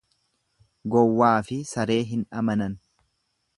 [0.95, 2.77] Gowwaafi saree hin amanan.